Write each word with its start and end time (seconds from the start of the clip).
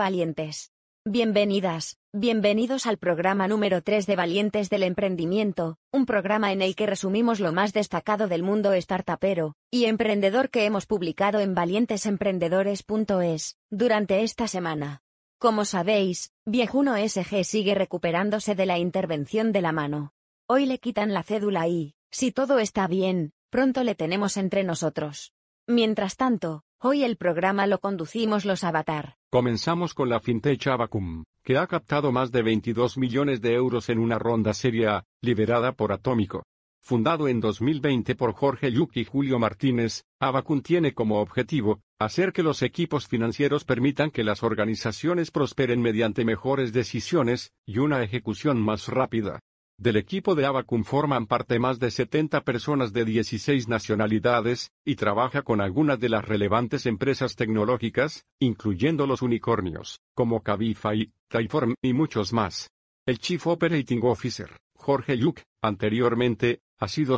Valientes. 0.00 0.72
Bienvenidas, 1.04 1.98
bienvenidos 2.14 2.86
al 2.86 2.96
programa 2.96 3.46
número 3.48 3.82
3 3.82 4.06
de 4.06 4.16
Valientes 4.16 4.70
del 4.70 4.82
Emprendimiento, 4.82 5.76
un 5.92 6.06
programa 6.06 6.52
en 6.52 6.62
el 6.62 6.74
que 6.74 6.86
resumimos 6.86 7.38
lo 7.38 7.52
más 7.52 7.74
destacado 7.74 8.26
del 8.26 8.42
mundo 8.42 8.72
startupero 8.80 9.56
y 9.70 9.84
emprendedor 9.84 10.48
que 10.48 10.64
hemos 10.64 10.86
publicado 10.86 11.40
en 11.40 11.54
valientesemprendedores.es 11.54 13.58
durante 13.68 14.22
esta 14.22 14.48
semana. 14.48 15.02
Como 15.38 15.66
sabéis, 15.66 16.32
Viejuno 16.46 16.96
SG 16.96 17.44
sigue 17.44 17.74
recuperándose 17.74 18.54
de 18.54 18.64
la 18.64 18.78
intervención 18.78 19.52
de 19.52 19.60
la 19.60 19.72
mano. 19.72 20.14
Hoy 20.46 20.64
le 20.64 20.78
quitan 20.78 21.12
la 21.12 21.24
cédula 21.24 21.68
y, 21.68 21.94
si 22.10 22.32
todo 22.32 22.58
está 22.58 22.86
bien, 22.86 23.34
pronto 23.50 23.84
le 23.84 23.94
tenemos 23.94 24.38
entre 24.38 24.64
nosotros. 24.64 25.34
Mientras 25.66 26.16
tanto, 26.16 26.62
hoy 26.78 27.04
el 27.04 27.18
programa 27.18 27.66
lo 27.66 27.80
conducimos 27.80 28.46
los 28.46 28.64
Avatar. 28.64 29.19
Comenzamos 29.32 29.94
con 29.94 30.08
la 30.08 30.18
fintech 30.18 30.66
Abacum, 30.66 31.22
que 31.44 31.56
ha 31.56 31.68
captado 31.68 32.10
más 32.10 32.32
de 32.32 32.42
22 32.42 32.98
millones 32.98 33.40
de 33.40 33.54
euros 33.54 33.88
en 33.88 34.00
una 34.00 34.18
ronda 34.18 34.52
seria, 34.54 35.04
liberada 35.22 35.70
por 35.70 35.92
Atómico. 35.92 36.42
Fundado 36.82 37.28
en 37.28 37.38
2020 37.38 38.16
por 38.16 38.32
Jorge 38.32 38.72
Yuc 38.72 38.96
y 38.96 39.04
Julio 39.04 39.38
Martínez, 39.38 40.02
Abacum 40.18 40.62
tiene 40.62 40.94
como 40.94 41.20
objetivo, 41.20 41.80
hacer 42.00 42.32
que 42.32 42.42
los 42.42 42.62
equipos 42.62 43.06
financieros 43.06 43.64
permitan 43.64 44.10
que 44.10 44.24
las 44.24 44.42
organizaciones 44.42 45.30
prosperen 45.30 45.80
mediante 45.80 46.24
mejores 46.24 46.72
decisiones, 46.72 47.52
y 47.64 47.78
una 47.78 48.02
ejecución 48.02 48.60
más 48.60 48.88
rápida. 48.88 49.38
Del 49.80 49.96
equipo 49.96 50.34
de 50.34 50.44
Abacum 50.44 50.84
forman 50.84 51.26
parte 51.26 51.58
más 51.58 51.78
de 51.78 51.90
70 51.90 52.42
personas 52.42 52.92
de 52.92 53.06
16 53.06 53.66
nacionalidades, 53.66 54.72
y 54.84 54.96
trabaja 54.96 55.40
con 55.40 55.62
algunas 55.62 55.98
de 55.98 56.10
las 56.10 56.22
relevantes 56.22 56.84
empresas 56.84 57.34
tecnológicas, 57.34 58.26
incluyendo 58.38 59.06
los 59.06 59.22
unicornios, 59.22 60.02
como 60.14 60.42
Cabify, 60.42 61.10
Typeform 61.30 61.76
y 61.80 61.94
muchos 61.94 62.34
más. 62.34 62.68
El 63.06 63.20
Chief 63.20 63.46
Operating 63.46 64.00
Officer, 64.02 64.54
Jorge 64.76 65.16
Yuk, 65.16 65.40
anteriormente, 65.62 66.60
ha 66.78 66.86
sido 66.86 67.16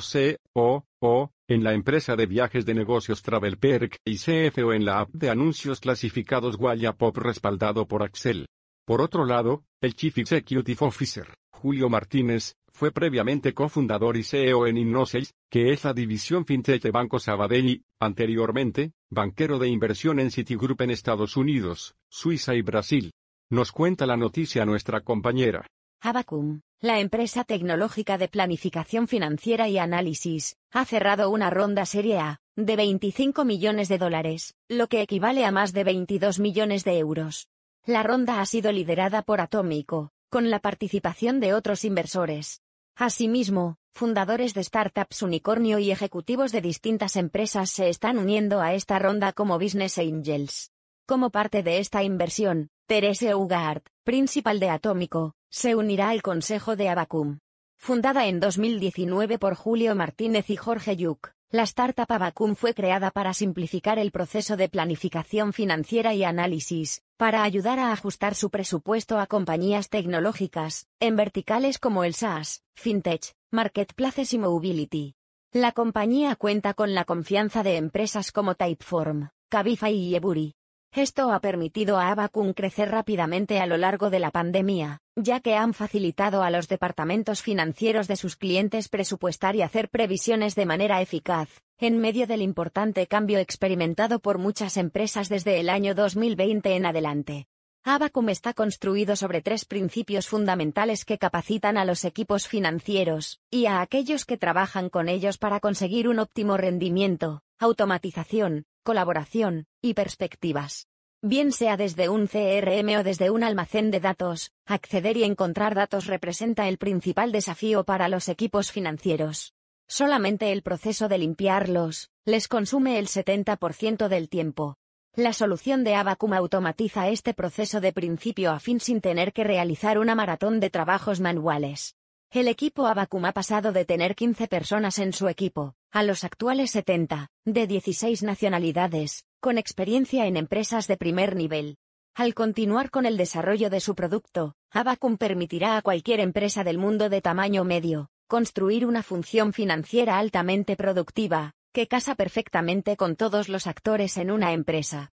COO 0.54 1.32
en 1.48 1.64
la 1.64 1.72
empresa 1.72 2.14
de 2.14 2.26
viajes 2.26 2.64
de 2.64 2.74
negocios 2.74 3.22
Travelperk 3.22 3.96
y 4.04 4.18
CFO 4.18 4.72
en 4.72 4.84
la 4.84 5.00
app 5.00 5.10
de 5.10 5.30
anuncios 5.30 5.80
clasificados 5.80 6.54
Wallapop 6.60 7.18
respaldado 7.18 7.88
por 7.88 8.04
Axel. 8.04 8.46
Por 8.86 9.00
otro 9.00 9.24
lado, 9.24 9.64
el 9.80 9.96
Chief 9.96 10.16
Executive 10.18 10.86
Officer, 10.86 11.26
Julio 11.62 11.88
Martínez, 11.88 12.56
fue 12.72 12.90
previamente 12.90 13.54
cofundador 13.54 14.16
y 14.16 14.24
CEO 14.24 14.66
en 14.66 14.78
Innoseis, 14.78 15.32
que 15.48 15.72
es 15.72 15.84
la 15.84 15.94
división 15.94 16.44
fintech 16.44 16.82
de 16.82 16.90
Banco 16.90 17.20
Sabadell 17.20 17.68
y, 17.68 17.84
anteriormente, 18.00 18.94
banquero 19.10 19.60
de 19.60 19.68
inversión 19.68 20.18
en 20.18 20.32
Citigroup 20.32 20.80
en 20.80 20.90
Estados 20.90 21.36
Unidos, 21.36 21.94
Suiza 22.08 22.56
y 22.56 22.62
Brasil. 22.62 23.12
Nos 23.48 23.70
cuenta 23.70 24.06
la 24.06 24.16
noticia 24.16 24.66
nuestra 24.66 25.02
compañera. 25.02 25.64
Abacum, 26.00 26.62
la 26.80 26.98
empresa 26.98 27.44
tecnológica 27.44 28.18
de 28.18 28.26
planificación 28.26 29.06
financiera 29.06 29.68
y 29.68 29.78
análisis, 29.78 30.56
ha 30.72 30.84
cerrado 30.84 31.30
una 31.30 31.48
ronda 31.48 31.86
serie 31.86 32.18
A, 32.18 32.40
de 32.56 32.74
25 32.74 33.44
millones 33.44 33.88
de 33.88 33.98
dólares, 33.98 34.56
lo 34.68 34.88
que 34.88 35.00
equivale 35.00 35.44
a 35.44 35.52
más 35.52 35.72
de 35.72 35.84
22 35.84 36.40
millones 36.40 36.82
de 36.82 36.98
euros. 36.98 37.46
La 37.84 38.02
ronda 38.02 38.40
ha 38.40 38.46
sido 38.46 38.70
liderada 38.72 39.22
por 39.22 39.40
Atómico, 39.40 40.11
con 40.32 40.48
la 40.48 40.60
participación 40.60 41.40
de 41.40 41.52
otros 41.52 41.84
inversores. 41.84 42.62
Asimismo, 42.96 43.76
fundadores 43.92 44.54
de 44.54 44.64
startups 44.64 45.20
unicornio 45.20 45.78
y 45.78 45.90
ejecutivos 45.90 46.52
de 46.52 46.62
distintas 46.62 47.16
empresas 47.16 47.68
se 47.68 47.90
están 47.90 48.16
uniendo 48.16 48.62
a 48.62 48.72
esta 48.72 48.98
ronda 48.98 49.34
como 49.34 49.58
Business 49.58 49.98
Angels. 49.98 50.70
Como 51.06 51.28
parte 51.28 51.62
de 51.62 51.80
esta 51.80 52.02
inversión, 52.02 52.70
Therese 52.86 53.34
Ugart, 53.34 53.84
principal 54.04 54.58
de 54.58 54.70
Atómico, 54.70 55.34
se 55.50 55.76
unirá 55.76 56.08
al 56.08 56.22
consejo 56.22 56.76
de 56.76 56.88
Abacum. 56.88 57.40
Fundada 57.76 58.26
en 58.26 58.40
2019 58.40 59.38
por 59.38 59.54
Julio 59.54 59.94
Martínez 59.94 60.48
y 60.48 60.56
Jorge 60.56 60.96
Yuk, 60.96 61.32
la 61.50 61.64
startup 61.64 62.10
Abacum 62.10 62.54
fue 62.54 62.72
creada 62.72 63.10
para 63.10 63.34
simplificar 63.34 63.98
el 63.98 64.10
proceso 64.10 64.56
de 64.56 64.70
planificación 64.70 65.52
financiera 65.52 66.14
y 66.14 66.24
análisis, 66.24 67.02
para 67.22 67.44
ayudar 67.44 67.78
a 67.78 67.92
ajustar 67.92 68.34
su 68.34 68.50
presupuesto 68.50 69.20
a 69.20 69.28
compañías 69.28 69.90
tecnológicas, 69.90 70.88
en 70.98 71.14
verticales 71.14 71.78
como 71.78 72.02
el 72.02 72.14
SaaS, 72.14 72.64
FinTech, 72.74 73.36
Marketplaces 73.52 74.34
y 74.34 74.40
Mobility. 74.40 75.14
La 75.52 75.70
compañía 75.70 76.34
cuenta 76.34 76.74
con 76.74 76.94
la 76.94 77.04
confianza 77.04 77.62
de 77.62 77.76
empresas 77.76 78.32
como 78.32 78.56
Typeform, 78.56 79.28
Cabify 79.50 79.94
y 79.94 80.16
Eburi. 80.16 80.56
Esto 80.94 81.32
ha 81.32 81.40
permitido 81.40 81.98
a 81.98 82.10
Abacum 82.10 82.52
crecer 82.52 82.90
rápidamente 82.90 83.60
a 83.60 83.66
lo 83.66 83.78
largo 83.78 84.10
de 84.10 84.18
la 84.18 84.30
pandemia, 84.30 85.00
ya 85.16 85.40
que 85.40 85.54
han 85.54 85.72
facilitado 85.72 86.42
a 86.42 86.50
los 86.50 86.68
departamentos 86.68 87.40
financieros 87.40 88.08
de 88.08 88.16
sus 88.16 88.36
clientes 88.36 88.90
presupuestar 88.90 89.56
y 89.56 89.62
hacer 89.62 89.88
previsiones 89.88 90.54
de 90.54 90.66
manera 90.66 91.00
eficaz, 91.00 91.48
en 91.78 91.96
medio 91.98 92.26
del 92.26 92.42
importante 92.42 93.06
cambio 93.06 93.38
experimentado 93.38 94.18
por 94.20 94.36
muchas 94.36 94.76
empresas 94.76 95.30
desde 95.30 95.60
el 95.60 95.70
año 95.70 95.94
2020 95.94 96.76
en 96.76 96.84
adelante. 96.84 97.46
Abacum 97.84 98.28
está 98.28 98.52
construido 98.52 99.16
sobre 99.16 99.40
tres 99.40 99.64
principios 99.64 100.28
fundamentales 100.28 101.06
que 101.06 101.16
capacitan 101.16 101.78
a 101.78 101.86
los 101.86 102.04
equipos 102.04 102.46
financieros, 102.46 103.40
y 103.50 103.64
a 103.64 103.80
aquellos 103.80 104.26
que 104.26 104.36
trabajan 104.36 104.90
con 104.90 105.08
ellos 105.08 105.38
para 105.38 105.58
conseguir 105.58 106.06
un 106.06 106.18
óptimo 106.18 106.58
rendimiento, 106.58 107.40
automatización, 107.58 108.66
colaboración, 108.82 109.66
y 109.80 109.94
perspectivas. 109.94 110.86
Bien 111.22 111.52
sea 111.52 111.76
desde 111.76 112.08
un 112.08 112.26
CRM 112.26 112.98
o 112.98 113.04
desde 113.04 113.30
un 113.30 113.44
almacén 113.44 113.92
de 113.92 114.00
datos, 114.00 114.50
acceder 114.66 115.16
y 115.16 115.22
encontrar 115.22 115.74
datos 115.74 116.06
representa 116.06 116.68
el 116.68 116.78
principal 116.78 117.30
desafío 117.30 117.84
para 117.84 118.08
los 118.08 118.28
equipos 118.28 118.72
financieros. 118.72 119.54
Solamente 119.86 120.50
el 120.50 120.62
proceso 120.62 121.08
de 121.08 121.18
limpiarlos, 121.18 122.10
les 122.24 122.48
consume 122.48 122.98
el 122.98 123.06
70% 123.06 124.08
del 124.08 124.28
tiempo. 124.28 124.76
La 125.14 125.32
solución 125.32 125.84
de 125.84 125.94
Abacum 125.94 126.32
automatiza 126.32 127.08
este 127.08 127.34
proceso 127.34 127.80
de 127.80 127.92
principio 127.92 128.50
a 128.50 128.58
fin 128.58 128.80
sin 128.80 129.00
tener 129.00 129.32
que 129.32 129.44
realizar 129.44 129.98
una 129.98 130.14
maratón 130.14 130.58
de 130.58 130.70
trabajos 130.70 131.20
manuales. 131.20 131.94
El 132.30 132.48
equipo 132.48 132.86
Abacum 132.86 133.26
ha 133.26 133.32
pasado 133.32 133.72
de 133.72 133.84
tener 133.84 134.16
15 134.16 134.48
personas 134.48 134.98
en 134.98 135.12
su 135.12 135.28
equipo, 135.28 135.74
a 135.92 136.02
los 136.02 136.24
actuales 136.24 136.70
70, 136.70 137.28
de 137.44 137.66
16 137.66 138.22
nacionalidades, 138.22 139.26
con 139.40 139.58
experiencia 139.58 140.26
en 140.26 140.38
empresas 140.38 140.86
de 140.88 140.96
primer 140.96 141.36
nivel. 141.36 141.76
Al 142.14 142.32
continuar 142.32 142.90
con 142.90 143.04
el 143.04 143.18
desarrollo 143.18 143.68
de 143.68 143.80
su 143.80 143.94
producto, 143.94 144.54
Abacum 144.70 145.18
permitirá 145.18 145.76
a 145.76 145.82
cualquier 145.82 146.20
empresa 146.20 146.64
del 146.64 146.78
mundo 146.78 147.10
de 147.10 147.20
tamaño 147.20 147.64
medio, 147.64 148.08
construir 148.26 148.86
una 148.86 149.02
función 149.02 149.52
financiera 149.52 150.18
altamente 150.18 150.76
productiva, 150.76 151.52
que 151.74 151.88
casa 151.88 152.14
perfectamente 152.14 152.96
con 152.96 153.14
todos 153.14 153.50
los 153.50 153.66
actores 153.66 154.16
en 154.16 154.30
una 154.30 154.52
empresa. 154.52 155.12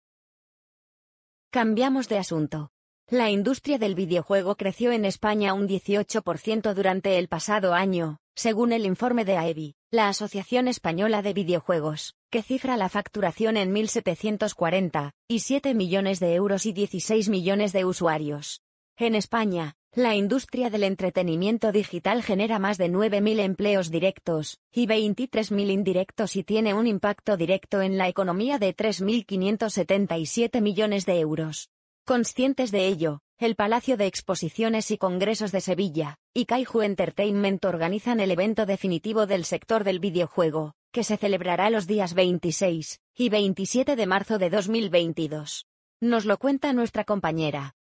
Cambiamos 1.51 2.09
de 2.09 2.19
asunto. 2.19 2.71
La 3.11 3.31
industria 3.31 3.79
del 3.79 3.95
videojuego 3.95 4.57
creció 4.57 4.93
en 4.93 5.07
España 5.07 5.55
un 5.55 5.67
18% 5.67 6.75
durante 6.75 7.17
el 7.17 7.27
pasado 7.27 7.73
año, 7.73 8.19
según 8.35 8.71
el 8.71 8.85
informe 8.85 9.25
de 9.25 9.39
AEBI, 9.39 9.77
la 9.91 10.11
Asociación 10.11 10.69
Española 10.69 11.23
de 11.23 11.33
Videojuegos, 11.33 12.17
que 12.31 12.43
cifra 12.43 12.77
la 12.77 12.91
facturación 12.91 13.57
en 13.57 13.75
1.740, 13.75 15.13
y 15.27 15.39
7 15.39 15.73
millones 15.73 16.21
de 16.21 16.35
euros 16.35 16.67
y 16.67 16.75
16 16.75 17.31
millones 17.31 17.73
de 17.73 17.87
usuarios. 17.87 18.61
En 18.99 19.15
España, 19.15 19.73
la 19.95 20.15
industria 20.15 20.69
del 20.69 20.85
entretenimiento 20.85 21.73
digital 21.73 22.23
genera 22.23 22.59
más 22.59 22.77
de 22.77 22.91
9.000 22.91 23.41
empleos 23.41 23.91
directos 23.91 24.59
y 24.71 24.87
23.000 24.87 25.71
indirectos 25.71 26.37
y 26.37 26.45
tiene 26.45 26.75
un 26.75 26.87
impacto 26.87 27.39
directo 27.39 27.81
en 27.81 27.97
la 27.97 28.07
economía 28.07 28.59
de 28.59 28.77
3.577 28.77 30.61
millones 30.61 31.07
de 31.07 31.21
euros. 31.21 31.71
Conscientes 32.09 32.71
de 32.71 32.87
ello, 32.87 33.21
el 33.37 33.55
Palacio 33.55 33.99
de 33.99 34.07
Exposiciones 34.07 34.91
y 34.91 34.97
Congresos 34.97 35.53
de 35.53 35.61
Sevilla 35.61 36.17
y 36.33 36.47
Kaiju 36.47 36.81
Entertainment 36.81 37.63
organizan 37.67 38.21
el 38.21 38.31
evento 38.31 38.65
definitivo 38.65 39.27
del 39.27 39.45
sector 39.45 39.85
del 39.85 40.01
videojuego, 40.01 40.73
que 40.91 41.05
se 41.05 41.19
celebrará 41.19 41.69
los 41.69 41.87
días 41.87 42.15
26 42.15 43.01
y 43.15 43.29
27 43.29 43.95
de 43.95 44.07
marzo 44.07 44.39
de 44.39 44.49
2022. 44.49 45.67
Nos 46.01 46.25
lo 46.25 46.39
cuenta 46.39 46.73
nuestra 46.73 47.05
compañera. 47.05 47.75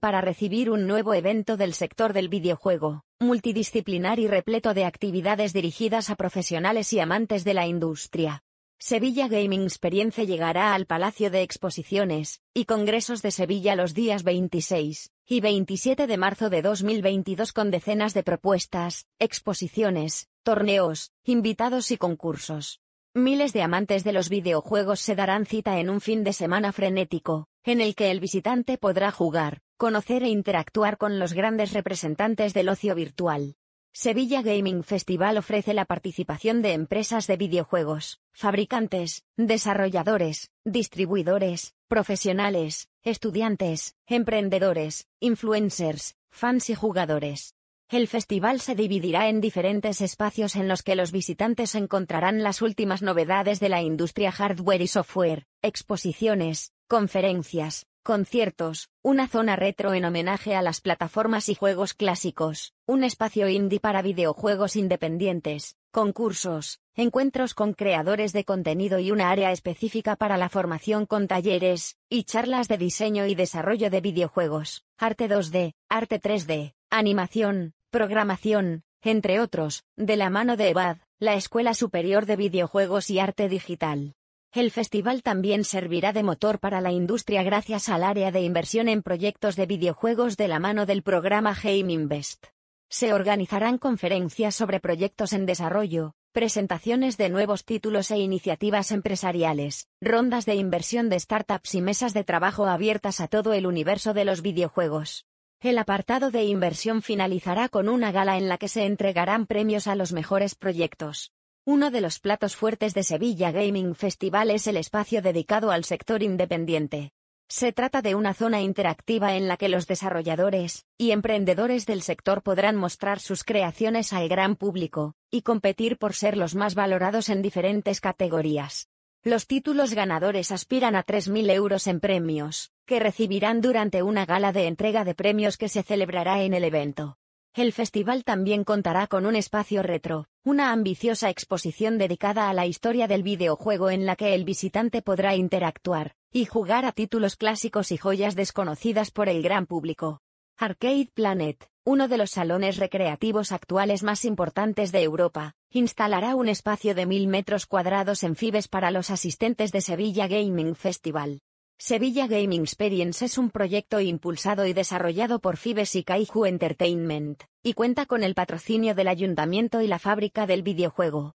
Para 0.00 0.20
recibir 0.20 0.68
un 0.68 0.88
nuevo 0.88 1.14
evento 1.14 1.56
del 1.56 1.74
sector 1.74 2.12
del 2.12 2.28
videojuego, 2.28 3.04
multidisciplinar 3.20 4.18
y 4.18 4.26
repleto 4.26 4.74
de 4.74 4.84
actividades 4.84 5.52
dirigidas 5.52 6.10
a 6.10 6.16
profesionales 6.16 6.92
y 6.92 6.98
amantes 6.98 7.44
de 7.44 7.54
la 7.54 7.68
industria, 7.68 8.42
Sevilla 8.78 9.26
Gaming 9.26 9.62
Experience 9.62 10.26
llegará 10.26 10.74
al 10.74 10.84
Palacio 10.84 11.30
de 11.30 11.40
Exposiciones 11.40 12.42
y 12.52 12.66
Congresos 12.66 13.22
de 13.22 13.30
Sevilla 13.30 13.74
los 13.74 13.94
días 13.94 14.22
26 14.22 15.12
y 15.26 15.40
27 15.40 16.06
de 16.06 16.16
marzo 16.18 16.50
de 16.50 16.60
2022 16.60 17.54
con 17.54 17.70
decenas 17.70 18.12
de 18.12 18.22
propuestas, 18.22 19.06
exposiciones, 19.18 20.28
torneos, 20.42 21.10
invitados 21.24 21.90
y 21.90 21.96
concursos. 21.96 22.82
Miles 23.14 23.54
de 23.54 23.62
amantes 23.62 24.04
de 24.04 24.12
los 24.12 24.28
videojuegos 24.28 25.00
se 25.00 25.14
darán 25.14 25.46
cita 25.46 25.80
en 25.80 25.88
un 25.88 26.02
fin 26.02 26.22
de 26.22 26.34
semana 26.34 26.70
frenético, 26.70 27.48
en 27.64 27.80
el 27.80 27.94
que 27.94 28.10
el 28.10 28.20
visitante 28.20 28.76
podrá 28.76 29.10
jugar, 29.10 29.62
conocer 29.78 30.22
e 30.22 30.28
interactuar 30.28 30.98
con 30.98 31.18
los 31.18 31.32
grandes 31.32 31.72
representantes 31.72 32.52
del 32.52 32.68
ocio 32.68 32.94
virtual. 32.94 33.56
Sevilla 33.98 34.42
Gaming 34.42 34.84
Festival 34.84 35.38
ofrece 35.38 35.72
la 35.72 35.86
participación 35.86 36.60
de 36.60 36.74
empresas 36.74 37.26
de 37.26 37.38
videojuegos, 37.38 38.20
fabricantes, 38.30 39.24
desarrolladores, 39.38 40.50
distribuidores, 40.66 41.72
profesionales, 41.88 42.90
estudiantes, 43.02 43.96
emprendedores, 44.06 45.08
influencers, 45.18 46.14
fans 46.28 46.68
y 46.68 46.74
jugadores. 46.74 47.54
El 47.88 48.06
festival 48.06 48.60
se 48.60 48.74
dividirá 48.74 49.30
en 49.30 49.40
diferentes 49.40 50.02
espacios 50.02 50.56
en 50.56 50.68
los 50.68 50.82
que 50.82 50.94
los 50.94 51.10
visitantes 51.10 51.74
encontrarán 51.74 52.42
las 52.42 52.60
últimas 52.60 53.00
novedades 53.00 53.60
de 53.60 53.70
la 53.70 53.80
industria 53.80 54.30
hardware 54.30 54.82
y 54.82 54.88
software, 54.88 55.46
exposiciones, 55.62 56.74
conferencias, 56.86 57.86
conciertos, 58.06 58.88
una 59.02 59.26
zona 59.26 59.56
retro 59.56 59.92
en 59.92 60.04
homenaje 60.04 60.54
a 60.54 60.62
las 60.62 60.80
plataformas 60.80 61.48
y 61.48 61.56
juegos 61.56 61.92
clásicos, 61.92 62.72
un 62.86 63.02
espacio 63.02 63.48
indie 63.48 63.80
para 63.80 64.00
videojuegos 64.00 64.76
independientes, 64.76 65.76
concursos, 65.90 66.78
encuentros 66.94 67.52
con 67.52 67.74
creadores 67.74 68.32
de 68.32 68.44
contenido 68.44 69.00
y 69.00 69.10
una 69.10 69.30
área 69.30 69.50
específica 69.50 70.14
para 70.14 70.36
la 70.36 70.48
formación 70.48 71.04
con 71.04 71.26
talleres, 71.26 71.96
y 72.08 72.22
charlas 72.22 72.68
de 72.68 72.78
diseño 72.78 73.26
y 73.26 73.34
desarrollo 73.34 73.90
de 73.90 74.00
videojuegos, 74.00 74.84
arte 74.96 75.28
2D, 75.28 75.74
arte 75.88 76.20
3D, 76.20 76.74
animación, 76.90 77.74
programación, 77.90 78.84
entre 79.02 79.40
otros, 79.40 79.82
de 79.96 80.16
la 80.16 80.30
mano 80.30 80.56
de 80.56 80.68
EVAD, 80.68 80.98
la 81.18 81.34
Escuela 81.34 81.74
Superior 81.74 82.24
de 82.24 82.36
Videojuegos 82.36 83.10
y 83.10 83.18
Arte 83.18 83.48
Digital. 83.48 84.15
El 84.56 84.70
festival 84.70 85.22
también 85.22 85.64
servirá 85.64 86.14
de 86.14 86.22
motor 86.22 86.60
para 86.60 86.80
la 86.80 86.90
industria 86.90 87.42
gracias 87.42 87.90
al 87.90 88.02
área 88.02 88.32
de 88.32 88.40
inversión 88.40 88.88
en 88.88 89.02
proyectos 89.02 89.54
de 89.54 89.66
videojuegos 89.66 90.38
de 90.38 90.48
la 90.48 90.58
mano 90.58 90.86
del 90.86 91.02
programa 91.02 91.54
Game 91.62 91.92
Invest. 91.92 92.46
Se 92.88 93.12
organizarán 93.12 93.76
conferencias 93.76 94.54
sobre 94.54 94.80
proyectos 94.80 95.34
en 95.34 95.44
desarrollo, 95.44 96.14
presentaciones 96.32 97.18
de 97.18 97.28
nuevos 97.28 97.66
títulos 97.66 98.10
e 98.10 98.16
iniciativas 98.16 98.92
empresariales, 98.92 99.88
rondas 100.00 100.46
de 100.46 100.54
inversión 100.54 101.10
de 101.10 101.20
startups 101.20 101.74
y 101.74 101.82
mesas 101.82 102.14
de 102.14 102.24
trabajo 102.24 102.64
abiertas 102.64 103.20
a 103.20 103.28
todo 103.28 103.52
el 103.52 103.66
universo 103.66 104.14
de 104.14 104.24
los 104.24 104.40
videojuegos. 104.40 105.26
El 105.60 105.76
apartado 105.76 106.30
de 106.30 106.44
inversión 106.44 107.02
finalizará 107.02 107.68
con 107.68 107.90
una 107.90 108.10
gala 108.10 108.38
en 108.38 108.48
la 108.48 108.56
que 108.56 108.68
se 108.68 108.86
entregarán 108.86 109.44
premios 109.44 109.86
a 109.86 109.96
los 109.96 110.14
mejores 110.14 110.54
proyectos. 110.54 111.35
Uno 111.68 111.90
de 111.90 112.00
los 112.00 112.20
platos 112.20 112.54
fuertes 112.54 112.94
de 112.94 113.02
Sevilla 113.02 113.50
Gaming 113.50 113.96
Festival 113.96 114.52
es 114.52 114.68
el 114.68 114.76
espacio 114.76 115.20
dedicado 115.20 115.72
al 115.72 115.82
sector 115.82 116.22
independiente. 116.22 117.10
Se 117.48 117.72
trata 117.72 118.02
de 118.02 118.14
una 118.14 118.34
zona 118.34 118.60
interactiva 118.60 119.34
en 119.34 119.48
la 119.48 119.56
que 119.56 119.68
los 119.68 119.88
desarrolladores 119.88 120.84
y 120.96 121.10
emprendedores 121.10 121.84
del 121.84 122.02
sector 122.02 122.44
podrán 122.44 122.76
mostrar 122.76 123.18
sus 123.18 123.42
creaciones 123.42 124.12
al 124.12 124.28
gran 124.28 124.54
público 124.54 125.16
y 125.28 125.42
competir 125.42 125.98
por 125.98 126.14
ser 126.14 126.36
los 126.36 126.54
más 126.54 126.76
valorados 126.76 127.28
en 127.30 127.42
diferentes 127.42 128.00
categorías. 128.00 128.86
Los 129.24 129.48
títulos 129.48 129.92
ganadores 129.92 130.52
aspiran 130.52 130.94
a 130.94 131.02
3.000 131.02 131.50
euros 131.50 131.88
en 131.88 131.98
premios, 131.98 132.70
que 132.86 133.00
recibirán 133.00 133.60
durante 133.60 134.04
una 134.04 134.24
gala 134.24 134.52
de 134.52 134.68
entrega 134.68 135.02
de 135.02 135.16
premios 135.16 135.56
que 135.56 135.68
se 135.68 135.82
celebrará 135.82 136.42
en 136.42 136.54
el 136.54 136.62
evento. 136.62 137.18
El 137.56 137.72
festival 137.72 138.22
también 138.22 138.64
contará 138.64 139.06
con 139.06 139.24
un 139.24 139.34
espacio 139.34 139.82
retro, 139.82 140.26
una 140.44 140.72
ambiciosa 140.72 141.30
exposición 141.30 141.96
dedicada 141.96 142.50
a 142.50 142.52
la 142.52 142.66
historia 142.66 143.08
del 143.08 143.22
videojuego 143.22 143.88
en 143.88 144.04
la 144.04 144.14
que 144.14 144.34
el 144.34 144.44
visitante 144.44 145.00
podrá 145.00 145.36
interactuar 145.36 146.12
y 146.30 146.44
jugar 146.44 146.84
a 146.84 146.92
títulos 146.92 147.34
clásicos 147.36 147.92
y 147.92 147.96
joyas 147.96 148.36
desconocidas 148.36 149.10
por 149.10 149.30
el 149.30 149.42
gran 149.42 149.64
público. 149.64 150.20
Arcade 150.58 151.08
Planet, 151.14 151.66
uno 151.82 152.08
de 152.08 152.18
los 152.18 152.32
salones 152.32 152.76
recreativos 152.76 153.52
actuales 153.52 154.02
más 154.02 154.26
importantes 154.26 154.92
de 154.92 155.02
Europa, 155.02 155.54
instalará 155.70 156.34
un 156.34 156.50
espacio 156.50 156.94
de 156.94 157.06
mil 157.06 157.26
metros 157.26 157.64
cuadrados 157.64 158.22
en 158.22 158.36
Fibes 158.36 158.68
para 158.68 158.90
los 158.90 159.08
asistentes 159.08 159.72
de 159.72 159.80
Sevilla 159.80 160.28
Gaming 160.28 160.74
Festival. 160.74 161.40
Sevilla 161.78 162.26
Gaming 162.26 162.62
Experience 162.62 163.22
es 163.22 163.36
un 163.36 163.50
proyecto 163.50 164.00
impulsado 164.00 164.66
y 164.66 164.72
desarrollado 164.72 165.40
por 165.40 165.58
Fibes 165.58 165.94
y 165.94 166.04
Kaiju 166.04 166.46
Entertainment, 166.46 167.42
y 167.62 167.74
cuenta 167.74 168.06
con 168.06 168.22
el 168.22 168.34
patrocinio 168.34 168.94
del 168.94 169.08
ayuntamiento 169.08 169.82
y 169.82 169.86
la 169.86 169.98
fábrica 169.98 170.46
del 170.46 170.62
videojuego. 170.62 171.34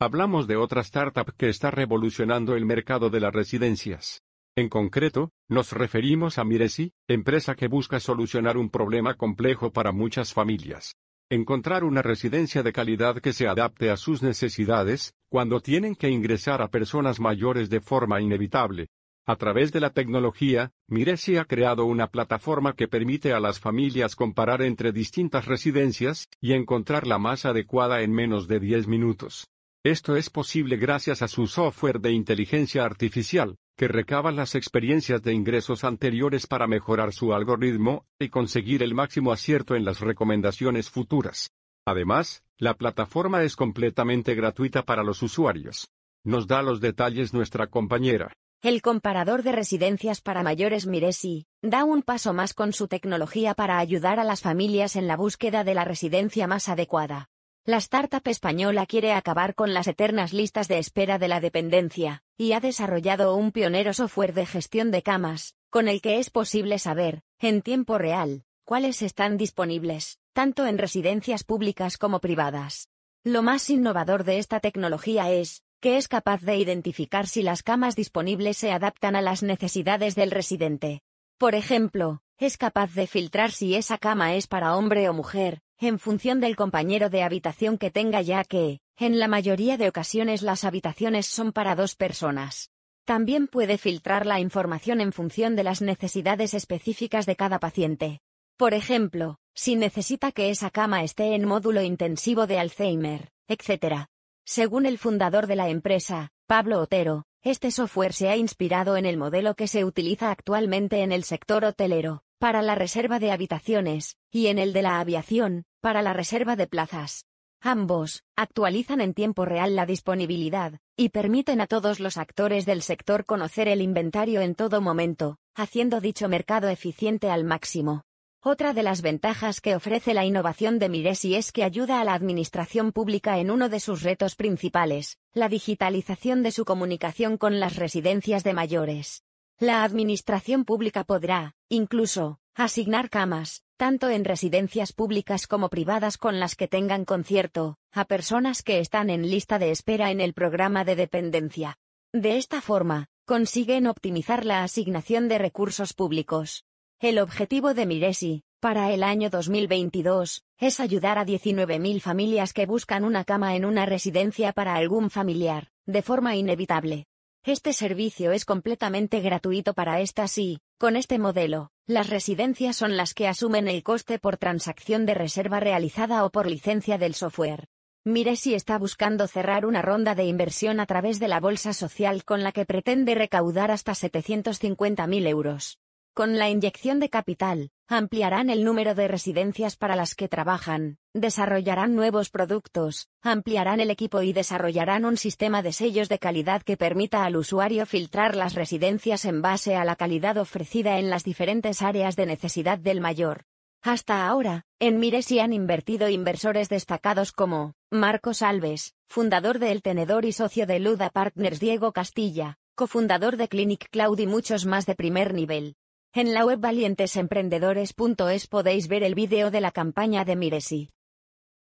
Hablamos 0.00 0.48
de 0.48 0.56
otra 0.56 0.80
startup 0.80 1.32
que 1.36 1.48
está 1.48 1.70
revolucionando 1.70 2.56
el 2.56 2.66
mercado 2.66 3.08
de 3.08 3.20
las 3.20 3.32
residencias. 3.32 4.20
En 4.56 4.68
concreto, 4.68 5.30
nos 5.48 5.70
referimos 5.70 6.38
a 6.38 6.44
Miresi, 6.44 6.92
empresa 7.06 7.54
que 7.54 7.68
busca 7.68 8.00
solucionar 8.00 8.56
un 8.56 8.68
problema 8.68 9.14
complejo 9.14 9.72
para 9.72 9.92
muchas 9.92 10.32
familias. 10.32 10.96
Encontrar 11.30 11.84
una 11.84 12.02
residencia 12.02 12.64
de 12.64 12.72
calidad 12.72 13.20
que 13.20 13.32
se 13.32 13.46
adapte 13.46 13.90
a 13.90 13.96
sus 13.96 14.24
necesidades, 14.24 15.14
cuando 15.28 15.60
tienen 15.60 15.94
que 15.94 16.10
ingresar 16.10 16.62
a 16.62 16.68
personas 16.68 17.20
mayores 17.20 17.70
de 17.70 17.80
forma 17.80 18.20
inevitable, 18.20 18.88
a 19.26 19.34
través 19.34 19.72
de 19.72 19.80
la 19.80 19.90
tecnología, 19.90 20.70
Miresi 20.86 21.36
ha 21.36 21.44
creado 21.46 21.84
una 21.84 22.06
plataforma 22.06 22.74
que 22.74 22.86
permite 22.86 23.32
a 23.32 23.40
las 23.40 23.58
familias 23.58 24.14
comparar 24.14 24.62
entre 24.62 24.92
distintas 24.92 25.46
residencias 25.46 26.28
y 26.40 26.52
encontrar 26.52 27.08
la 27.08 27.18
más 27.18 27.44
adecuada 27.44 28.02
en 28.02 28.12
menos 28.12 28.46
de 28.46 28.60
10 28.60 28.86
minutos. 28.86 29.48
Esto 29.84 30.14
es 30.14 30.30
posible 30.30 30.76
gracias 30.76 31.22
a 31.22 31.28
su 31.28 31.48
software 31.48 32.00
de 32.00 32.12
inteligencia 32.12 32.84
artificial, 32.84 33.56
que 33.76 33.88
recaba 33.88 34.30
las 34.30 34.54
experiencias 34.54 35.22
de 35.22 35.32
ingresos 35.32 35.82
anteriores 35.82 36.46
para 36.46 36.68
mejorar 36.68 37.12
su 37.12 37.34
algoritmo 37.34 38.06
y 38.20 38.28
conseguir 38.28 38.84
el 38.84 38.94
máximo 38.94 39.32
acierto 39.32 39.74
en 39.74 39.84
las 39.84 40.00
recomendaciones 40.00 40.88
futuras. 40.88 41.50
Además, 41.84 42.44
la 42.58 42.74
plataforma 42.74 43.42
es 43.42 43.56
completamente 43.56 44.36
gratuita 44.36 44.84
para 44.84 45.02
los 45.02 45.20
usuarios. 45.22 45.88
Nos 46.24 46.46
da 46.46 46.62
los 46.62 46.80
detalles 46.80 47.34
nuestra 47.34 47.66
compañera. 47.66 48.32
El 48.66 48.82
comparador 48.82 49.44
de 49.44 49.52
residencias 49.52 50.20
para 50.20 50.42
mayores 50.42 50.88
Miresi, 50.88 51.46
da 51.62 51.84
un 51.84 52.02
paso 52.02 52.32
más 52.32 52.52
con 52.52 52.72
su 52.72 52.88
tecnología 52.88 53.54
para 53.54 53.78
ayudar 53.78 54.18
a 54.18 54.24
las 54.24 54.40
familias 54.40 54.96
en 54.96 55.06
la 55.06 55.16
búsqueda 55.16 55.62
de 55.62 55.72
la 55.72 55.84
residencia 55.84 56.48
más 56.48 56.68
adecuada. 56.68 57.28
La 57.64 57.76
startup 57.76 58.26
española 58.26 58.84
quiere 58.86 59.12
acabar 59.12 59.54
con 59.54 59.72
las 59.72 59.86
eternas 59.86 60.32
listas 60.32 60.66
de 60.66 60.80
espera 60.80 61.20
de 61.20 61.28
la 61.28 61.38
dependencia, 61.38 62.24
y 62.36 62.54
ha 62.54 62.58
desarrollado 62.58 63.36
un 63.36 63.52
pionero 63.52 63.92
software 63.94 64.34
de 64.34 64.46
gestión 64.46 64.90
de 64.90 65.02
camas, 65.02 65.54
con 65.70 65.86
el 65.86 66.02
que 66.02 66.18
es 66.18 66.30
posible 66.30 66.80
saber, 66.80 67.22
en 67.38 67.62
tiempo 67.62 67.98
real, 67.98 68.42
cuáles 68.64 69.00
están 69.00 69.36
disponibles, 69.36 70.18
tanto 70.32 70.66
en 70.66 70.78
residencias 70.78 71.44
públicas 71.44 71.98
como 71.98 72.18
privadas. 72.18 72.88
Lo 73.22 73.42
más 73.42 73.70
innovador 73.70 74.24
de 74.24 74.38
esta 74.38 74.58
tecnología 74.58 75.30
es, 75.30 75.62
que 75.80 75.96
es 75.96 76.08
capaz 76.08 76.42
de 76.42 76.56
identificar 76.56 77.26
si 77.26 77.42
las 77.42 77.62
camas 77.62 77.96
disponibles 77.96 78.56
se 78.56 78.72
adaptan 78.72 79.16
a 79.16 79.22
las 79.22 79.42
necesidades 79.42 80.14
del 80.14 80.30
residente. 80.30 81.02
Por 81.38 81.54
ejemplo, 81.54 82.20
es 82.38 82.56
capaz 82.56 82.94
de 82.94 83.06
filtrar 83.06 83.50
si 83.50 83.74
esa 83.74 83.98
cama 83.98 84.34
es 84.34 84.46
para 84.46 84.76
hombre 84.76 85.08
o 85.08 85.12
mujer, 85.12 85.60
en 85.78 85.98
función 85.98 86.40
del 86.40 86.56
compañero 86.56 87.10
de 87.10 87.22
habitación 87.22 87.76
que 87.78 87.90
tenga 87.90 88.22
ya 88.22 88.44
que, 88.44 88.80
en 88.96 89.18
la 89.18 89.28
mayoría 89.28 89.76
de 89.76 89.88
ocasiones 89.88 90.42
las 90.42 90.64
habitaciones 90.64 91.26
son 91.26 91.52
para 91.52 91.74
dos 91.74 91.94
personas. 91.94 92.70
También 93.04 93.46
puede 93.46 93.78
filtrar 93.78 94.26
la 94.26 94.40
información 94.40 95.00
en 95.00 95.12
función 95.12 95.54
de 95.54 95.64
las 95.64 95.82
necesidades 95.82 96.54
específicas 96.54 97.24
de 97.26 97.36
cada 97.36 97.58
paciente. 97.58 98.20
Por 98.56 98.74
ejemplo, 98.74 99.38
si 99.54 99.76
necesita 99.76 100.32
que 100.32 100.50
esa 100.50 100.70
cama 100.70 101.04
esté 101.04 101.34
en 101.34 101.46
módulo 101.46 101.82
intensivo 101.82 102.46
de 102.46 102.58
Alzheimer, 102.58 103.30
etc. 103.48 104.06
Según 104.48 104.86
el 104.86 104.96
fundador 104.96 105.48
de 105.48 105.56
la 105.56 105.68
empresa, 105.68 106.30
Pablo 106.46 106.78
Otero, 106.78 107.24
este 107.42 107.72
software 107.72 108.12
se 108.12 108.28
ha 108.28 108.36
inspirado 108.36 108.96
en 108.96 109.04
el 109.04 109.16
modelo 109.16 109.56
que 109.56 109.66
se 109.66 109.84
utiliza 109.84 110.30
actualmente 110.30 111.02
en 111.02 111.10
el 111.10 111.24
sector 111.24 111.64
hotelero, 111.64 112.22
para 112.38 112.62
la 112.62 112.76
reserva 112.76 113.18
de 113.18 113.32
habitaciones, 113.32 114.16
y 114.30 114.46
en 114.46 114.60
el 114.60 114.72
de 114.72 114.82
la 114.82 115.00
aviación, 115.00 115.64
para 115.80 116.00
la 116.00 116.12
reserva 116.12 116.54
de 116.54 116.68
plazas. 116.68 117.24
Ambos, 117.60 118.22
actualizan 118.36 119.00
en 119.00 119.14
tiempo 119.14 119.44
real 119.44 119.74
la 119.74 119.84
disponibilidad, 119.84 120.78
y 120.96 121.08
permiten 121.08 121.60
a 121.60 121.66
todos 121.66 121.98
los 121.98 122.16
actores 122.16 122.66
del 122.66 122.82
sector 122.82 123.24
conocer 123.24 123.66
el 123.66 123.82
inventario 123.82 124.42
en 124.42 124.54
todo 124.54 124.80
momento, 124.80 125.38
haciendo 125.56 126.00
dicho 126.00 126.28
mercado 126.28 126.68
eficiente 126.68 127.30
al 127.30 127.42
máximo. 127.42 128.04
Otra 128.48 128.72
de 128.72 128.84
las 128.84 129.02
ventajas 129.02 129.60
que 129.60 129.74
ofrece 129.74 130.14
la 130.14 130.24
innovación 130.24 130.78
de 130.78 130.88
Miresi 130.88 131.34
es 131.34 131.50
que 131.50 131.64
ayuda 131.64 132.00
a 132.00 132.04
la 132.04 132.14
administración 132.14 132.92
pública 132.92 133.40
en 133.40 133.50
uno 133.50 133.68
de 133.68 133.80
sus 133.80 134.04
retos 134.04 134.36
principales, 134.36 135.18
la 135.32 135.48
digitalización 135.48 136.44
de 136.44 136.52
su 136.52 136.64
comunicación 136.64 137.38
con 137.38 137.58
las 137.58 137.74
residencias 137.74 138.44
de 138.44 138.54
mayores. 138.54 139.24
La 139.58 139.82
administración 139.82 140.64
pública 140.64 141.02
podrá, 141.02 141.56
incluso, 141.68 142.38
asignar 142.54 143.10
camas, 143.10 143.64
tanto 143.76 144.10
en 144.10 144.24
residencias 144.24 144.92
públicas 144.92 145.48
como 145.48 145.68
privadas 145.68 146.16
con 146.16 146.38
las 146.38 146.54
que 146.54 146.68
tengan 146.68 147.04
concierto, 147.04 147.78
a 147.90 148.04
personas 148.04 148.62
que 148.62 148.78
están 148.78 149.10
en 149.10 149.28
lista 149.28 149.58
de 149.58 149.72
espera 149.72 150.12
en 150.12 150.20
el 150.20 150.34
programa 150.34 150.84
de 150.84 150.94
dependencia. 150.94 151.78
De 152.12 152.36
esta 152.36 152.60
forma, 152.60 153.08
consiguen 153.24 153.88
optimizar 153.88 154.44
la 154.44 154.62
asignación 154.62 155.26
de 155.26 155.38
recursos 155.38 155.94
públicos. 155.94 156.62
El 156.98 157.18
objetivo 157.18 157.74
de 157.74 157.84
Miresi, 157.84 158.42
para 158.58 158.90
el 158.90 159.02
año 159.02 159.28
2022, 159.28 160.44
es 160.56 160.80
ayudar 160.80 161.18
a 161.18 161.26
19.000 161.26 162.00
familias 162.00 162.54
que 162.54 162.64
buscan 162.64 163.04
una 163.04 163.22
cama 163.24 163.54
en 163.54 163.66
una 163.66 163.84
residencia 163.84 164.54
para 164.54 164.76
algún 164.76 165.10
familiar, 165.10 165.68
de 165.84 166.00
forma 166.00 166.36
inevitable. 166.36 167.04
Este 167.44 167.74
servicio 167.74 168.32
es 168.32 168.46
completamente 168.46 169.20
gratuito 169.20 169.74
para 169.74 170.00
estas 170.00 170.38
y, 170.38 170.60
con 170.78 170.96
este 170.96 171.18
modelo, 171.18 171.68
las 171.86 172.08
residencias 172.08 172.76
son 172.76 172.96
las 172.96 173.12
que 173.12 173.28
asumen 173.28 173.68
el 173.68 173.82
coste 173.82 174.18
por 174.18 174.38
transacción 174.38 175.04
de 175.04 175.12
reserva 175.12 175.60
realizada 175.60 176.24
o 176.24 176.30
por 176.30 176.46
licencia 176.46 176.96
del 176.96 177.12
software. 177.12 177.66
Miresi 178.04 178.54
está 178.54 178.78
buscando 178.78 179.28
cerrar 179.28 179.66
una 179.66 179.82
ronda 179.82 180.14
de 180.14 180.24
inversión 180.24 180.80
a 180.80 180.86
través 180.86 181.18
de 181.18 181.28
la 181.28 181.40
bolsa 181.40 181.74
social 181.74 182.24
con 182.24 182.42
la 182.42 182.52
que 182.52 182.64
pretende 182.64 183.14
recaudar 183.14 183.70
hasta 183.70 183.92
750.000 183.92 185.28
euros. 185.28 185.78
Con 186.16 186.38
la 186.38 186.48
inyección 186.48 186.98
de 186.98 187.10
capital, 187.10 187.72
ampliarán 187.88 188.48
el 188.48 188.64
número 188.64 188.94
de 188.94 189.06
residencias 189.06 189.76
para 189.76 189.96
las 189.96 190.14
que 190.14 190.28
trabajan, 190.28 190.96
desarrollarán 191.12 191.94
nuevos 191.94 192.30
productos, 192.30 193.10
ampliarán 193.20 193.80
el 193.80 193.90
equipo 193.90 194.22
y 194.22 194.32
desarrollarán 194.32 195.04
un 195.04 195.18
sistema 195.18 195.60
de 195.60 195.74
sellos 195.74 196.08
de 196.08 196.18
calidad 196.18 196.62
que 196.62 196.78
permita 196.78 197.26
al 197.26 197.36
usuario 197.36 197.84
filtrar 197.84 198.34
las 198.34 198.54
residencias 198.54 199.26
en 199.26 199.42
base 199.42 199.76
a 199.76 199.84
la 199.84 199.94
calidad 199.94 200.38
ofrecida 200.38 200.98
en 200.98 201.10
las 201.10 201.22
diferentes 201.22 201.82
áreas 201.82 202.16
de 202.16 202.24
necesidad 202.24 202.78
del 202.78 203.02
mayor. 203.02 203.42
Hasta 203.82 204.26
ahora, 204.26 204.64
en 204.80 204.98
Miresi 204.98 205.38
han 205.40 205.52
invertido 205.52 206.08
inversores 206.08 206.70
destacados 206.70 207.30
como 207.30 207.74
Marcos 207.90 208.40
Alves, 208.40 208.94
fundador 209.06 209.58
de 209.58 209.70
El 209.70 209.82
Tenedor 209.82 210.24
y 210.24 210.32
socio 210.32 210.66
de 210.66 210.78
Luda 210.78 211.10
Partners 211.10 211.60
Diego 211.60 211.92
Castilla, 211.92 212.56
cofundador 212.74 213.36
de 213.36 213.48
Clinic 213.48 213.90
Cloud 213.90 214.18
y 214.18 214.26
muchos 214.26 214.64
más 214.64 214.86
de 214.86 214.94
primer 214.94 215.34
nivel. 215.34 215.76
En 216.16 216.32
la 216.32 216.46
web 216.46 216.58
valientesemprendedores.es 216.60 218.46
podéis 218.46 218.88
ver 218.88 219.02
el 219.02 219.14
vídeo 219.14 219.50
de 219.50 219.60
la 219.60 219.70
campaña 219.70 220.24
de 220.24 220.34
Miresi. 220.34 220.88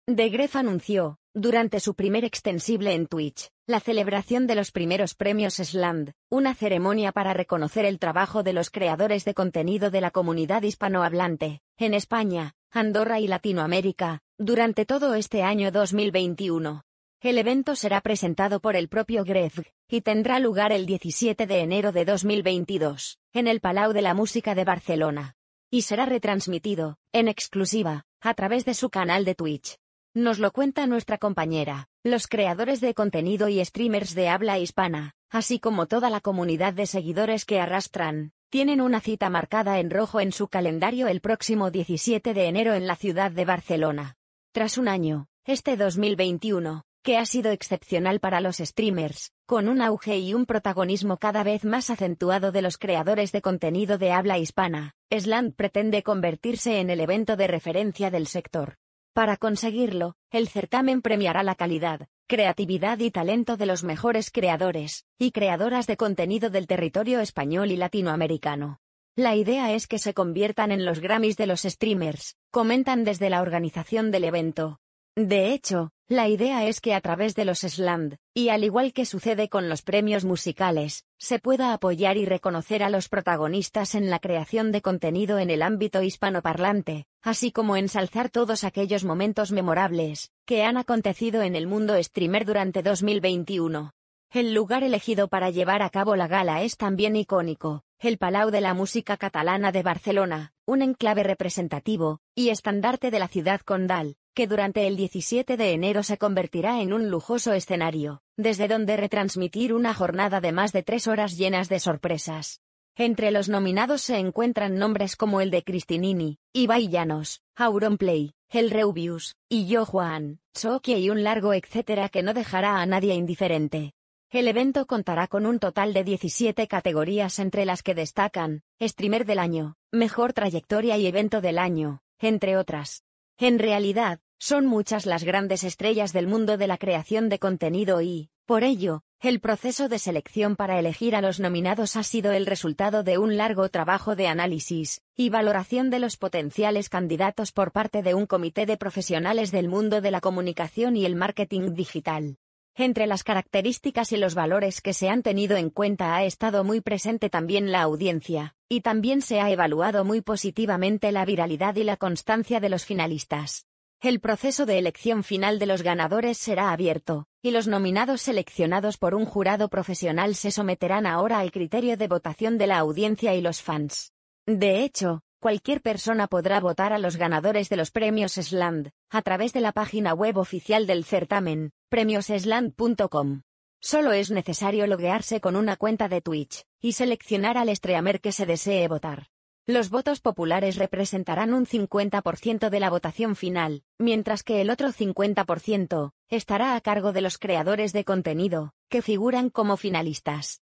De 0.08 0.30
Gref 0.30 0.56
anunció, 0.56 1.18
durante 1.32 1.78
su 1.78 1.94
primer 1.94 2.24
extensible 2.24 2.92
en 2.92 3.06
Twitch, 3.06 3.50
la 3.68 3.78
celebración 3.78 4.48
de 4.48 4.56
los 4.56 4.72
primeros 4.72 5.14
premios 5.14 5.54
SLAND, 5.54 6.14
una 6.28 6.56
ceremonia 6.56 7.12
para 7.12 7.34
reconocer 7.34 7.84
el 7.84 8.00
trabajo 8.00 8.42
de 8.42 8.52
los 8.52 8.70
creadores 8.70 9.24
de 9.24 9.32
contenido 9.32 9.92
de 9.92 10.00
la 10.00 10.10
comunidad 10.10 10.64
hispanohablante, 10.64 11.60
en 11.76 11.94
España, 11.94 12.54
Andorra 12.72 13.20
y 13.20 13.28
Latinoamérica, 13.28 14.22
durante 14.38 14.84
todo 14.86 15.14
este 15.14 15.44
año 15.44 15.70
2021. 15.70 16.82
El 17.22 17.38
evento 17.38 17.76
será 17.76 18.00
presentado 18.00 18.58
por 18.58 18.74
el 18.74 18.88
propio 18.88 19.22
Greg, 19.22 19.52
y 19.88 20.00
tendrá 20.00 20.40
lugar 20.40 20.72
el 20.72 20.86
17 20.86 21.46
de 21.46 21.60
enero 21.60 21.92
de 21.92 22.04
2022, 22.04 23.20
en 23.32 23.46
el 23.46 23.60
Palau 23.60 23.92
de 23.92 24.02
la 24.02 24.12
Música 24.12 24.56
de 24.56 24.64
Barcelona. 24.64 25.36
Y 25.70 25.82
será 25.82 26.04
retransmitido, 26.04 26.96
en 27.12 27.28
exclusiva, 27.28 28.06
a 28.20 28.34
través 28.34 28.64
de 28.64 28.74
su 28.74 28.90
canal 28.90 29.24
de 29.24 29.36
Twitch. 29.36 29.76
Nos 30.14 30.40
lo 30.40 30.50
cuenta 30.50 30.88
nuestra 30.88 31.16
compañera, 31.16 31.86
los 32.02 32.26
creadores 32.26 32.80
de 32.80 32.92
contenido 32.92 33.48
y 33.48 33.64
streamers 33.64 34.16
de 34.16 34.28
habla 34.28 34.58
hispana, 34.58 35.14
así 35.30 35.60
como 35.60 35.86
toda 35.86 36.10
la 36.10 36.20
comunidad 36.20 36.74
de 36.74 36.86
seguidores 36.86 37.44
que 37.44 37.60
arrastran, 37.60 38.32
tienen 38.50 38.80
una 38.80 38.98
cita 38.98 39.30
marcada 39.30 39.78
en 39.78 39.90
rojo 39.90 40.18
en 40.18 40.32
su 40.32 40.48
calendario 40.48 41.06
el 41.06 41.20
próximo 41.20 41.70
17 41.70 42.34
de 42.34 42.46
enero 42.48 42.74
en 42.74 42.88
la 42.88 42.96
ciudad 42.96 43.30
de 43.30 43.44
Barcelona. 43.44 44.16
Tras 44.50 44.76
un 44.76 44.88
año, 44.88 45.28
este 45.44 45.76
2021, 45.76 46.84
que 47.02 47.18
ha 47.18 47.26
sido 47.26 47.50
excepcional 47.50 48.20
para 48.20 48.40
los 48.40 48.58
streamers, 48.58 49.32
con 49.46 49.68
un 49.68 49.82
auge 49.82 50.18
y 50.18 50.34
un 50.34 50.46
protagonismo 50.46 51.16
cada 51.16 51.42
vez 51.42 51.64
más 51.64 51.90
acentuado 51.90 52.52
de 52.52 52.62
los 52.62 52.78
creadores 52.78 53.32
de 53.32 53.42
contenido 53.42 53.98
de 53.98 54.12
habla 54.12 54.38
hispana, 54.38 54.94
Slant 55.10 55.56
pretende 55.56 56.02
convertirse 56.02 56.78
en 56.78 56.90
el 56.90 57.00
evento 57.00 57.36
de 57.36 57.48
referencia 57.48 58.10
del 58.10 58.28
sector. 58.28 58.76
Para 59.12 59.36
conseguirlo, 59.36 60.14
el 60.30 60.48
certamen 60.48 61.02
premiará 61.02 61.42
la 61.42 61.54
calidad, 61.54 62.06
creatividad 62.28 62.98
y 63.00 63.10
talento 63.10 63.56
de 63.56 63.66
los 63.66 63.84
mejores 63.84 64.30
creadores 64.30 65.04
y 65.18 65.32
creadoras 65.32 65.86
de 65.86 65.98
contenido 65.98 66.48
del 66.48 66.66
territorio 66.66 67.20
español 67.20 67.72
y 67.72 67.76
latinoamericano. 67.76 68.78
La 69.14 69.36
idea 69.36 69.72
es 69.72 69.86
que 69.86 69.98
se 69.98 70.14
conviertan 70.14 70.72
en 70.72 70.86
los 70.86 71.00
Grammys 71.00 71.36
de 71.36 71.46
los 71.46 71.62
streamers, 71.62 72.36
comentan 72.50 73.04
desde 73.04 73.28
la 73.28 73.42
organización 73.42 74.10
del 74.10 74.24
evento. 74.24 74.78
De 75.14 75.52
hecho, 75.52 75.90
la 76.12 76.28
idea 76.28 76.66
es 76.66 76.80
que 76.80 76.94
a 76.94 77.00
través 77.00 77.34
de 77.34 77.44
los 77.44 77.60
SLAND, 77.60 78.16
y 78.34 78.50
al 78.50 78.64
igual 78.64 78.92
que 78.92 79.04
sucede 79.04 79.48
con 79.48 79.68
los 79.68 79.82
premios 79.82 80.24
musicales, 80.24 81.04
se 81.18 81.38
pueda 81.38 81.72
apoyar 81.72 82.16
y 82.16 82.26
reconocer 82.26 82.82
a 82.82 82.90
los 82.90 83.08
protagonistas 83.08 83.94
en 83.94 84.10
la 84.10 84.18
creación 84.18 84.72
de 84.72 84.82
contenido 84.82 85.38
en 85.38 85.50
el 85.50 85.62
ámbito 85.62 86.02
hispanoparlante, 86.02 87.06
así 87.22 87.52
como 87.52 87.76
ensalzar 87.76 88.30
todos 88.30 88.64
aquellos 88.64 89.04
momentos 89.04 89.52
memorables 89.52 90.30
que 90.44 90.62
han 90.64 90.76
acontecido 90.76 91.42
en 91.42 91.56
el 91.56 91.66
mundo 91.66 92.00
streamer 92.02 92.44
durante 92.44 92.82
2021. 92.82 93.92
El 94.30 94.54
lugar 94.54 94.82
elegido 94.82 95.28
para 95.28 95.50
llevar 95.50 95.82
a 95.82 95.90
cabo 95.90 96.16
la 96.16 96.26
gala 96.26 96.62
es 96.62 96.76
también 96.76 97.16
icónico, 97.16 97.84
el 97.98 98.18
Palau 98.18 98.50
de 98.50 98.60
la 98.60 98.74
Música 98.74 99.16
Catalana 99.16 99.72
de 99.72 99.82
Barcelona, 99.82 100.52
un 100.64 100.80
enclave 100.80 101.22
representativo 101.22 102.20
y 102.34 102.48
estandarte 102.48 103.10
de 103.10 103.18
la 103.18 103.28
ciudad 103.28 103.60
condal, 103.60 104.16
que 104.34 104.46
durante 104.46 104.86
el 104.86 104.96
17 104.96 105.56
de 105.56 105.72
enero 105.72 106.02
se 106.02 106.18
convertirá 106.18 106.80
en 106.80 106.92
un 106.92 107.10
lujoso 107.10 107.52
escenario, 107.52 108.22
desde 108.36 108.68
donde 108.68 108.96
retransmitir 108.96 109.74
una 109.74 109.94
jornada 109.94 110.40
de 110.40 110.52
más 110.52 110.72
de 110.72 110.82
tres 110.82 111.06
horas 111.06 111.36
llenas 111.36 111.68
de 111.68 111.80
sorpresas. 111.80 112.60
Entre 112.96 113.30
los 113.30 113.48
nominados 113.48 114.02
se 114.02 114.18
encuentran 114.18 114.76
nombres 114.76 115.16
como 115.16 115.40
el 115.40 115.50
de 115.50 115.62
Cristinini, 115.62 116.38
Ibai 116.52 116.88
Llanos, 116.88 117.40
Auronplay, 117.56 118.34
El 118.50 118.70
Reubius, 118.70 119.36
y 119.48 119.66
Yo 119.66 119.86
Juan, 119.86 120.40
Sokia 120.52 120.98
y 120.98 121.08
un 121.08 121.24
largo 121.24 121.54
etcétera 121.54 122.08
que 122.10 122.22
no 122.22 122.34
dejará 122.34 122.82
a 122.82 122.86
nadie 122.86 123.14
indiferente. 123.14 123.94
El 124.30 124.48
evento 124.48 124.86
contará 124.86 125.26
con 125.26 125.44
un 125.44 125.58
total 125.58 125.92
de 125.92 126.04
17 126.04 126.66
categorías 126.66 127.38
entre 127.38 127.66
las 127.66 127.82
que 127.82 127.94
destacan, 127.94 128.62
Streamer 128.80 129.26
del 129.26 129.38
Año, 129.38 129.76
Mejor 129.90 130.32
Trayectoria 130.32 130.96
y 130.96 131.06
Evento 131.06 131.42
del 131.42 131.58
Año, 131.58 132.00
entre 132.18 132.56
otras. 132.56 133.04
En 133.38 133.58
realidad, 133.58 134.20
son 134.38 134.66
muchas 134.66 135.06
las 135.06 135.24
grandes 135.24 135.64
estrellas 135.64 136.12
del 136.12 136.26
mundo 136.26 136.56
de 136.56 136.66
la 136.66 136.76
creación 136.76 137.28
de 137.28 137.38
contenido 137.38 138.02
y, 138.02 138.30
por 138.44 138.64
ello, 138.64 139.02
el 139.20 139.38
proceso 139.38 139.88
de 139.88 140.00
selección 140.00 140.56
para 140.56 140.80
elegir 140.80 141.14
a 141.14 141.20
los 141.20 141.38
nominados 141.38 141.94
ha 141.94 142.02
sido 142.02 142.32
el 142.32 142.44
resultado 142.44 143.04
de 143.04 143.18
un 143.18 143.36
largo 143.36 143.68
trabajo 143.68 144.16
de 144.16 144.26
análisis 144.26 145.00
y 145.14 145.28
valoración 145.28 145.90
de 145.90 146.00
los 146.00 146.16
potenciales 146.16 146.88
candidatos 146.88 147.52
por 147.52 147.70
parte 147.70 148.02
de 148.02 148.14
un 148.14 148.26
comité 148.26 148.66
de 148.66 148.76
profesionales 148.76 149.52
del 149.52 149.68
mundo 149.68 150.00
de 150.00 150.10
la 150.10 150.20
comunicación 150.20 150.96
y 150.96 151.04
el 151.04 151.14
marketing 151.14 151.74
digital. 151.74 152.36
Entre 152.74 153.06
las 153.06 153.22
características 153.22 154.12
y 154.12 154.16
los 154.16 154.34
valores 154.34 154.80
que 154.80 154.94
se 154.94 155.10
han 155.10 155.22
tenido 155.22 155.58
en 155.58 155.68
cuenta 155.68 156.16
ha 156.16 156.24
estado 156.24 156.64
muy 156.64 156.80
presente 156.80 157.28
también 157.28 157.70
la 157.70 157.82
audiencia, 157.82 158.54
y 158.66 158.80
también 158.80 159.20
se 159.20 159.40
ha 159.42 159.50
evaluado 159.50 160.04
muy 160.06 160.22
positivamente 160.22 161.12
la 161.12 161.26
viralidad 161.26 161.76
y 161.76 161.84
la 161.84 161.98
constancia 161.98 162.60
de 162.60 162.70
los 162.70 162.86
finalistas. 162.86 163.66
El 164.00 164.20
proceso 164.20 164.64
de 164.64 164.78
elección 164.78 165.22
final 165.22 165.58
de 165.58 165.66
los 165.66 165.82
ganadores 165.82 166.38
será 166.38 166.72
abierto, 166.72 167.26
y 167.42 167.50
los 167.50 167.68
nominados 167.68 168.22
seleccionados 168.22 168.96
por 168.96 169.14
un 169.14 169.26
jurado 169.26 169.68
profesional 169.68 170.34
se 170.34 170.50
someterán 170.50 171.04
ahora 171.06 171.40
al 171.40 171.52
criterio 171.52 171.98
de 171.98 172.08
votación 172.08 172.56
de 172.56 172.68
la 172.68 172.78
audiencia 172.78 173.34
y 173.34 173.42
los 173.42 173.60
fans. 173.60 174.12
De 174.46 174.82
hecho, 174.82 175.22
Cualquier 175.42 175.82
persona 175.82 176.28
podrá 176.28 176.60
votar 176.60 176.92
a 176.92 177.00
los 177.00 177.16
ganadores 177.16 177.68
de 177.68 177.76
los 177.76 177.90
premios 177.90 178.34
Sland, 178.34 178.92
a 179.10 179.22
través 179.22 179.52
de 179.52 179.60
la 179.60 179.72
página 179.72 180.14
web 180.14 180.38
oficial 180.38 180.86
del 180.86 181.02
certamen, 181.02 181.72
premiosesland.com. 181.88 183.42
Solo 183.80 184.12
es 184.12 184.30
necesario 184.30 184.86
loguearse 184.86 185.40
con 185.40 185.56
una 185.56 185.74
cuenta 185.74 186.08
de 186.08 186.20
Twitch, 186.20 186.62
y 186.80 186.92
seleccionar 186.92 187.58
al 187.58 187.74
streamer 187.74 188.20
que 188.20 188.30
se 188.30 188.46
desee 188.46 188.86
votar. 188.86 189.30
Los 189.66 189.90
votos 189.90 190.20
populares 190.20 190.76
representarán 190.76 191.54
un 191.54 191.66
50% 191.66 192.70
de 192.70 192.78
la 192.78 192.90
votación 192.90 193.34
final, 193.34 193.82
mientras 193.98 194.44
que 194.44 194.60
el 194.60 194.70
otro 194.70 194.90
50% 194.90 196.12
estará 196.28 196.76
a 196.76 196.80
cargo 196.80 197.12
de 197.12 197.20
los 197.20 197.38
creadores 197.38 197.92
de 197.92 198.04
contenido, 198.04 198.74
que 198.88 199.02
figuran 199.02 199.50
como 199.50 199.76
finalistas. 199.76 200.62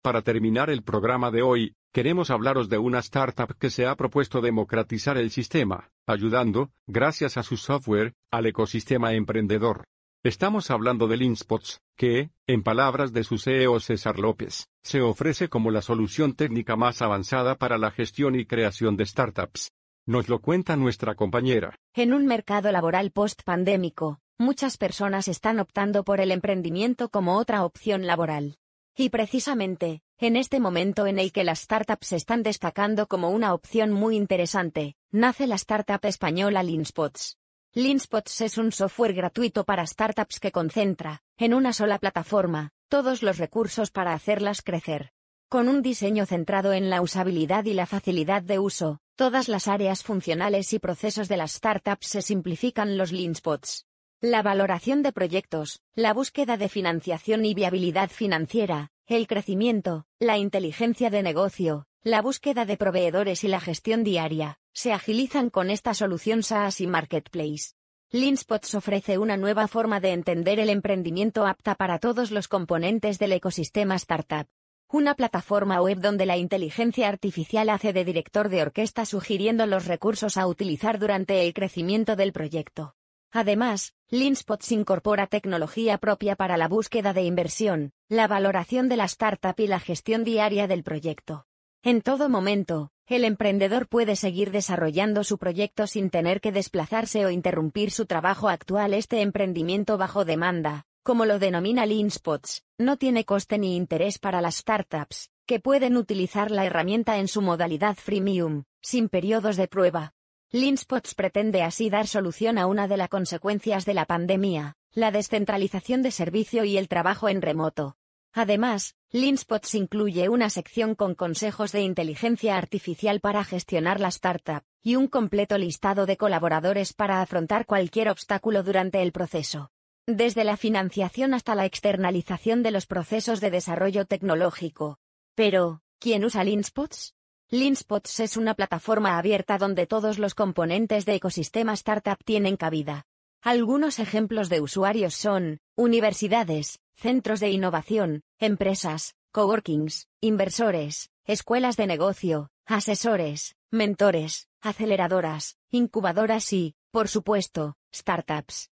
Para 0.00 0.22
terminar 0.22 0.70
el 0.70 0.82
programa 0.82 1.30
de 1.30 1.42
hoy, 1.42 1.74
queremos 1.92 2.30
hablaros 2.30 2.68
de 2.68 2.78
una 2.78 2.98
startup 3.00 3.56
que 3.58 3.70
se 3.70 3.86
ha 3.86 3.96
propuesto 3.96 4.40
democratizar 4.40 5.16
el 5.18 5.30
sistema, 5.30 5.90
ayudando, 6.06 6.70
gracias 6.86 7.36
a 7.36 7.42
su 7.42 7.56
software, 7.56 8.14
al 8.30 8.46
ecosistema 8.46 9.14
emprendedor. 9.14 9.84
Estamos 10.24 10.70
hablando 10.70 11.06
de 11.06 11.16
Linspots, 11.16 11.80
que, 11.96 12.30
en 12.46 12.62
palabras 12.62 13.12
de 13.12 13.24
su 13.24 13.38
CEO 13.38 13.78
César 13.80 14.18
López, 14.18 14.68
se 14.82 15.00
ofrece 15.00 15.48
como 15.48 15.70
la 15.70 15.80
solución 15.80 16.34
técnica 16.34 16.76
más 16.76 17.02
avanzada 17.02 17.54
para 17.54 17.78
la 17.78 17.90
gestión 17.92 18.34
y 18.34 18.44
creación 18.44 18.96
de 18.96 19.06
startups. 19.06 19.70
Nos 20.06 20.28
lo 20.28 20.40
cuenta 20.40 20.76
nuestra 20.76 21.14
compañera. 21.14 21.76
En 21.94 22.12
un 22.12 22.26
mercado 22.26 22.72
laboral 22.72 23.10
post-pandémico, 23.12 24.18
muchas 24.38 24.76
personas 24.76 25.28
están 25.28 25.60
optando 25.60 26.02
por 26.02 26.20
el 26.20 26.32
emprendimiento 26.32 27.10
como 27.10 27.36
otra 27.36 27.64
opción 27.64 28.06
laboral. 28.06 28.56
Y 29.00 29.10
precisamente, 29.10 30.02
en 30.18 30.34
este 30.34 30.58
momento 30.58 31.06
en 31.06 31.20
el 31.20 31.30
que 31.30 31.44
las 31.44 31.60
startups 31.60 32.10
están 32.10 32.42
destacando 32.42 33.06
como 33.06 33.30
una 33.30 33.54
opción 33.54 33.92
muy 33.92 34.16
interesante, 34.16 34.96
nace 35.12 35.46
la 35.46 35.54
startup 35.54 36.00
española 36.02 36.64
Linspots. 36.64 37.38
Linspots 37.74 38.40
es 38.40 38.58
un 38.58 38.72
software 38.72 39.14
gratuito 39.14 39.62
para 39.62 39.86
startups 39.86 40.40
que 40.40 40.50
concentra, 40.50 41.22
en 41.36 41.54
una 41.54 41.72
sola 41.72 42.00
plataforma, 42.00 42.70
todos 42.88 43.22
los 43.22 43.38
recursos 43.38 43.92
para 43.92 44.14
hacerlas 44.14 44.62
crecer. 44.62 45.12
Con 45.48 45.68
un 45.68 45.80
diseño 45.80 46.26
centrado 46.26 46.72
en 46.72 46.90
la 46.90 47.00
usabilidad 47.00 47.66
y 47.66 47.74
la 47.74 47.86
facilidad 47.86 48.42
de 48.42 48.58
uso, 48.58 48.98
todas 49.14 49.46
las 49.46 49.68
áreas 49.68 50.02
funcionales 50.02 50.72
y 50.72 50.80
procesos 50.80 51.28
de 51.28 51.36
las 51.36 51.52
startups 51.52 52.08
se 52.08 52.20
simplifican 52.20 52.98
los 52.98 53.12
Linspots. 53.12 53.87
La 54.20 54.42
valoración 54.42 55.04
de 55.04 55.12
proyectos, 55.12 55.80
la 55.94 56.12
búsqueda 56.12 56.56
de 56.56 56.68
financiación 56.68 57.44
y 57.44 57.54
viabilidad 57.54 58.10
financiera, 58.10 58.90
el 59.06 59.28
crecimiento, 59.28 60.06
la 60.18 60.38
inteligencia 60.38 61.08
de 61.08 61.22
negocio, 61.22 61.86
la 62.02 62.20
búsqueda 62.20 62.64
de 62.64 62.76
proveedores 62.76 63.44
y 63.44 63.48
la 63.48 63.60
gestión 63.60 64.02
diaria, 64.02 64.58
se 64.72 64.92
agilizan 64.92 65.50
con 65.50 65.70
esta 65.70 65.94
solución 65.94 66.42
SaaS 66.42 66.80
y 66.80 66.88
Marketplace. 66.88 67.74
Linspots 68.10 68.74
ofrece 68.74 69.18
una 69.18 69.36
nueva 69.36 69.68
forma 69.68 70.00
de 70.00 70.14
entender 70.14 70.58
el 70.58 70.70
emprendimiento 70.70 71.46
apta 71.46 71.76
para 71.76 72.00
todos 72.00 72.32
los 72.32 72.48
componentes 72.48 73.20
del 73.20 73.30
ecosistema 73.34 73.94
startup. 73.94 74.48
Una 74.88 75.14
plataforma 75.14 75.80
web 75.80 76.00
donde 76.00 76.26
la 76.26 76.36
inteligencia 76.36 77.08
artificial 77.08 77.70
hace 77.70 77.92
de 77.92 78.04
director 78.04 78.48
de 78.48 78.62
orquesta 78.62 79.04
sugiriendo 79.04 79.64
los 79.66 79.86
recursos 79.86 80.36
a 80.36 80.48
utilizar 80.48 80.98
durante 80.98 81.46
el 81.46 81.54
crecimiento 81.54 82.16
del 82.16 82.32
proyecto. 82.32 82.96
Además, 83.30 83.94
Linspots 84.10 84.72
incorpora 84.72 85.26
tecnología 85.26 85.98
propia 85.98 86.34
para 86.34 86.56
la 86.56 86.66
búsqueda 86.66 87.12
de 87.12 87.24
inversión, 87.24 87.92
la 88.08 88.26
valoración 88.26 88.88
de 88.88 88.96
la 88.96 89.04
startup 89.04 89.54
y 89.58 89.66
la 89.66 89.80
gestión 89.80 90.24
diaria 90.24 90.66
del 90.66 90.82
proyecto. 90.82 91.44
En 91.82 92.00
todo 92.00 92.30
momento, 92.30 92.90
el 93.04 93.24
emprendedor 93.24 93.86
puede 93.86 94.16
seguir 94.16 94.50
desarrollando 94.50 95.24
su 95.24 95.36
proyecto 95.36 95.86
sin 95.86 96.08
tener 96.08 96.40
que 96.40 96.52
desplazarse 96.52 97.26
o 97.26 97.30
interrumpir 97.30 97.90
su 97.90 98.06
trabajo 98.06 98.48
actual. 98.48 98.94
Este 98.94 99.20
emprendimiento 99.20 99.98
bajo 99.98 100.24
demanda, 100.24 100.86
como 101.02 101.26
lo 101.26 101.38
denomina 101.38 101.84
Linspots, 101.84 102.64
no 102.78 102.96
tiene 102.96 103.26
coste 103.26 103.58
ni 103.58 103.76
interés 103.76 104.18
para 104.18 104.40
las 104.40 104.56
startups, 104.56 105.28
que 105.44 105.60
pueden 105.60 105.98
utilizar 105.98 106.50
la 106.50 106.64
herramienta 106.64 107.18
en 107.18 107.28
su 107.28 107.42
modalidad 107.42 107.96
freemium, 107.96 108.64
sin 108.80 109.10
periodos 109.10 109.58
de 109.58 109.68
prueba. 109.68 110.14
Linspots 110.50 111.14
pretende 111.14 111.62
así 111.62 111.90
dar 111.90 112.06
solución 112.06 112.56
a 112.56 112.66
una 112.66 112.88
de 112.88 112.96
las 112.96 113.10
consecuencias 113.10 113.84
de 113.84 113.92
la 113.92 114.06
pandemia, 114.06 114.76
la 114.92 115.10
descentralización 115.10 116.00
de 116.00 116.10
servicio 116.10 116.64
y 116.64 116.78
el 116.78 116.88
trabajo 116.88 117.28
en 117.28 117.42
remoto. 117.42 117.98
Además, 118.32 118.94
Linspots 119.10 119.74
incluye 119.74 120.30
una 120.30 120.48
sección 120.48 120.94
con 120.94 121.14
consejos 121.14 121.72
de 121.72 121.82
inteligencia 121.82 122.56
artificial 122.56 123.20
para 123.20 123.44
gestionar 123.44 124.00
la 124.00 124.08
startup, 124.08 124.62
y 124.82 124.96
un 124.96 125.06
completo 125.06 125.58
listado 125.58 126.06
de 126.06 126.16
colaboradores 126.16 126.94
para 126.94 127.20
afrontar 127.20 127.66
cualquier 127.66 128.08
obstáculo 128.08 128.62
durante 128.62 129.02
el 129.02 129.12
proceso. 129.12 129.70
Desde 130.06 130.44
la 130.44 130.56
financiación 130.56 131.34
hasta 131.34 131.54
la 131.54 131.66
externalización 131.66 132.62
de 132.62 132.70
los 132.70 132.86
procesos 132.86 133.42
de 133.42 133.50
desarrollo 133.50 134.06
tecnológico. 134.06 134.98
Pero, 135.34 135.82
¿quién 135.98 136.24
usa 136.24 136.42
Linspots? 136.42 137.17
Linspots 137.50 138.20
es 138.20 138.36
una 138.36 138.52
plataforma 138.52 139.16
abierta 139.16 139.56
donde 139.56 139.86
todos 139.86 140.18
los 140.18 140.34
componentes 140.34 141.06
de 141.06 141.14
ecosistema 141.14 141.72
startup 141.72 142.22
tienen 142.22 142.58
cabida. 142.58 143.06
Algunos 143.40 144.00
ejemplos 144.00 144.50
de 144.50 144.60
usuarios 144.60 145.14
son, 145.14 145.58
universidades, 145.74 146.78
centros 146.94 147.40
de 147.40 147.48
innovación, 147.48 148.20
empresas, 148.38 149.14
coworkings, 149.32 150.08
inversores, 150.20 151.08
escuelas 151.24 151.78
de 151.78 151.86
negocio, 151.86 152.50
asesores, 152.66 153.56
mentores, 153.70 154.48
aceleradoras, 154.60 155.56
incubadoras 155.70 156.52
y, 156.52 156.74
por 156.90 157.08
supuesto, 157.08 157.76
startups. 157.94 158.68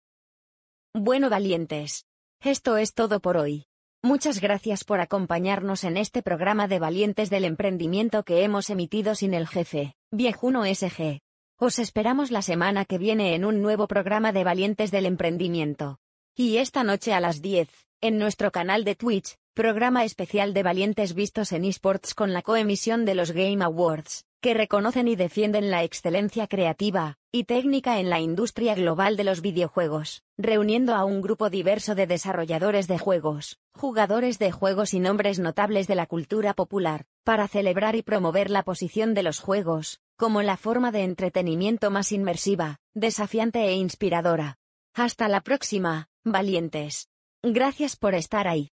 Bueno 0.92 1.30
valientes. 1.30 2.06
Esto 2.40 2.76
es 2.76 2.92
todo 2.92 3.20
por 3.20 3.36
hoy. 3.36 3.68
Muchas 4.04 4.42
gracias 4.42 4.84
por 4.84 5.00
acompañarnos 5.00 5.82
en 5.82 5.96
este 5.96 6.22
programa 6.22 6.68
de 6.68 6.78
Valientes 6.78 7.30
del 7.30 7.46
Emprendimiento 7.46 8.22
que 8.22 8.44
hemos 8.44 8.68
emitido 8.68 9.14
sin 9.14 9.32
el 9.32 9.48
jefe, 9.48 9.96
Viejuno 10.10 10.64
SG. 10.66 11.20
Os 11.58 11.78
esperamos 11.78 12.30
la 12.30 12.42
semana 12.42 12.84
que 12.84 12.98
viene 12.98 13.34
en 13.34 13.46
un 13.46 13.62
nuevo 13.62 13.88
programa 13.88 14.30
de 14.32 14.44
Valientes 14.44 14.90
del 14.90 15.06
Emprendimiento. 15.06 16.00
Y 16.36 16.58
esta 16.58 16.84
noche 16.84 17.14
a 17.14 17.20
las 17.20 17.40
10, 17.40 17.70
en 18.02 18.18
nuestro 18.18 18.52
canal 18.52 18.84
de 18.84 18.94
Twitch, 18.94 19.38
programa 19.54 20.04
especial 20.04 20.52
de 20.52 20.64
Valientes 20.64 21.14
vistos 21.14 21.52
en 21.52 21.64
esports 21.64 22.12
con 22.12 22.34
la 22.34 22.42
coemisión 22.42 23.06
de 23.06 23.14
los 23.14 23.32
Game 23.32 23.64
Awards 23.64 24.26
que 24.44 24.52
reconocen 24.52 25.08
y 25.08 25.16
defienden 25.16 25.70
la 25.70 25.84
excelencia 25.84 26.46
creativa 26.46 27.16
y 27.32 27.44
técnica 27.44 27.98
en 27.98 28.10
la 28.10 28.20
industria 28.20 28.74
global 28.74 29.16
de 29.16 29.24
los 29.24 29.40
videojuegos, 29.40 30.22
reuniendo 30.36 30.94
a 30.94 31.06
un 31.06 31.22
grupo 31.22 31.48
diverso 31.48 31.94
de 31.94 32.06
desarrolladores 32.06 32.86
de 32.86 32.98
juegos, 32.98 33.58
jugadores 33.72 34.38
de 34.38 34.52
juegos 34.52 34.92
y 34.92 35.00
nombres 35.00 35.38
notables 35.38 35.86
de 35.86 35.94
la 35.94 36.04
cultura 36.04 36.52
popular, 36.52 37.06
para 37.24 37.48
celebrar 37.48 37.96
y 37.96 38.02
promover 38.02 38.50
la 38.50 38.64
posición 38.64 39.14
de 39.14 39.22
los 39.22 39.40
juegos, 39.40 40.02
como 40.18 40.42
la 40.42 40.58
forma 40.58 40.92
de 40.92 41.04
entretenimiento 41.04 41.90
más 41.90 42.12
inmersiva, 42.12 42.80
desafiante 42.92 43.64
e 43.64 43.72
inspiradora. 43.76 44.58
Hasta 44.92 45.26
la 45.28 45.40
próxima, 45.40 46.10
valientes. 46.22 47.08
Gracias 47.42 47.96
por 47.96 48.14
estar 48.14 48.46
ahí. 48.46 48.73